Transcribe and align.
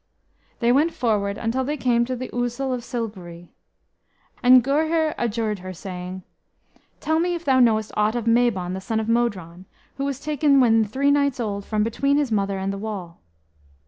They 0.61 0.71
went 0.71 0.93
forward 0.95 1.37
until 1.37 1.63
they 1.63 1.77
came 1.77 2.05
to 2.05 2.15
the 2.15 2.29
Ousel 2.33 2.73
of 2.73 2.81
Cilgwri. 2.83 3.49
And 4.41 4.63
Gurhyr 4.63 5.13
adjured 5.15 5.59
her, 5.59 5.73
saying, 5.73 6.23
"Tell 6.99 7.19
me 7.19 7.35
if 7.35 7.45
thou 7.45 7.59
knowest 7.59 7.91
aught 7.95 8.15
of 8.15 8.25
Mabon, 8.25 8.73
the 8.73 8.81
son 8.81 8.99
of 8.99 9.07
Modron, 9.07 9.65
who 9.97 10.05
was 10.05 10.19
taken 10.19 10.59
when 10.59 10.83
three 10.85 11.11
nights 11.11 11.39
old 11.39 11.65
from 11.65 11.83
between 11.83 12.17
his 12.17 12.31
mother 12.31 12.57
and 12.57 12.73
the 12.73 12.79
wall?" 12.79 13.19